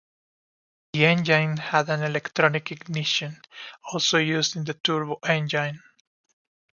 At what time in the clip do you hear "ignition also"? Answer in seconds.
2.71-4.17